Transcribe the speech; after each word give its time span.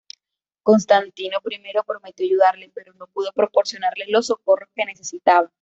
Constantino 0.63 1.37
I 1.47 1.73
prometió 1.85 2.25
ayudarle 2.25 2.71
pero 2.73 2.91
no 2.95 3.05
pudo 3.05 3.31
proporcionarle 3.33 4.05
los 4.07 4.25
socorros 4.25 4.69
que 4.75 4.83
necesitaba. 4.87 5.47